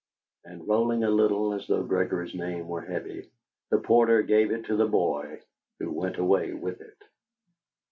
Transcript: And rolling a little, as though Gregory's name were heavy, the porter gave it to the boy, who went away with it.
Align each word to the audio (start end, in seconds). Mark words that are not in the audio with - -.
And 0.45 0.67
rolling 0.67 1.03
a 1.03 1.11
little, 1.11 1.53
as 1.53 1.67
though 1.67 1.83
Gregory's 1.83 2.33
name 2.33 2.67
were 2.67 2.81
heavy, 2.81 3.29
the 3.69 3.77
porter 3.77 4.23
gave 4.23 4.49
it 4.51 4.65
to 4.65 4.75
the 4.75 4.87
boy, 4.87 5.41
who 5.77 5.91
went 5.91 6.17
away 6.17 6.53
with 6.53 6.81
it. 6.81 6.97